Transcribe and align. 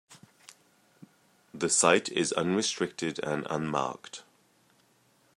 The 1.53 1.69
site 1.69 2.09
is 2.09 2.31
unrestricted 2.33 3.19
and 3.21 3.45
unmarked. 3.51 4.23